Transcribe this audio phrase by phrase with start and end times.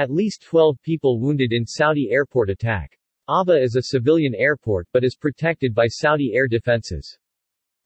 [0.00, 2.98] At least 12 people wounded in Saudi airport attack.
[3.28, 7.18] Abha is a civilian airport but is protected by Saudi air defenses.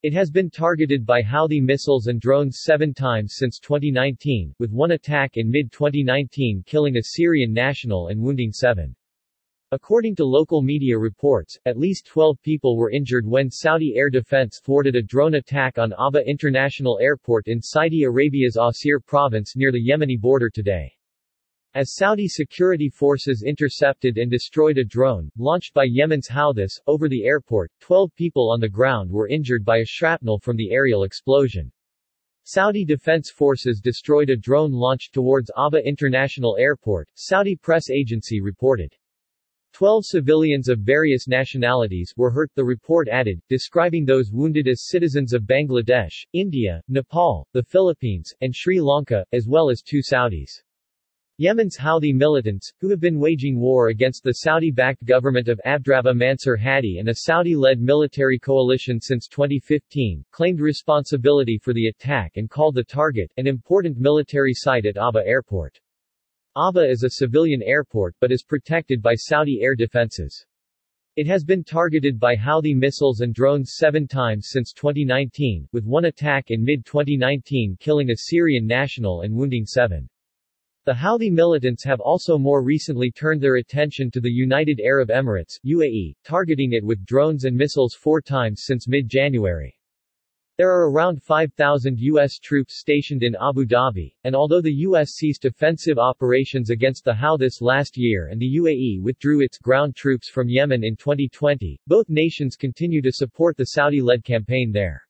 [0.04, 4.92] It has been targeted by Houthi missiles and drones seven times since 2019, with one
[4.92, 8.94] attack in mid-2019 killing a Syrian national and wounding seven.
[9.72, 14.60] According to local media reports, at least 12 people were injured when Saudi air defense
[14.64, 19.84] thwarted a drone attack on Abha International Airport in Saudi Arabia's Asir province near the
[19.84, 20.92] Yemeni border today.
[21.76, 27.24] As Saudi security forces intercepted and destroyed a drone, launched by Yemen's Houthis, over the
[27.24, 31.72] airport, 12 people on the ground were injured by a shrapnel from the aerial explosion.
[32.44, 38.94] Saudi Defense Forces destroyed a drone launched towards Abha International Airport, Saudi press agency reported.
[39.72, 45.32] Twelve civilians of various nationalities were hurt, the report added, describing those wounded as citizens
[45.32, 50.62] of Bangladesh, India, Nepal, the Philippines, and Sri Lanka, as well as two Saudis.
[51.36, 56.56] Yemen's Houthi militants, who have been waging war against the Saudi-backed government of Abdrabbuh Mansur
[56.56, 62.76] Hadi and a Saudi-led military coalition since 2015, claimed responsibility for the attack and called
[62.76, 65.80] the target an important military site at Abha Airport.
[66.56, 70.46] Abha is a civilian airport but is protected by Saudi air defenses.
[71.16, 76.04] It has been targeted by Houthi missiles and drones seven times since 2019, with one
[76.04, 80.08] attack in mid-2019 killing a Syrian national and wounding seven.
[80.86, 85.58] The Houthi militants have also more recently turned their attention to the United Arab Emirates
[85.64, 89.80] UAE, targeting it with drones and missiles four times since mid-January.
[90.58, 92.38] There are around 5,000 U.S.
[92.38, 95.12] troops stationed in Abu Dhabi, and although the U.S.
[95.12, 100.28] ceased offensive operations against the Houthis last year and the UAE withdrew its ground troops
[100.28, 105.00] from Yemen in 2020, both nations continue to support the Saudi-led campaign there.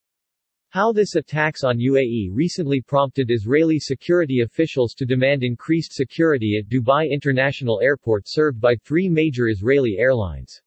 [0.75, 7.08] Houthis attacks on UAE recently prompted Israeli security officials to demand increased security at Dubai
[7.08, 10.61] International Airport served by three major Israeli airlines.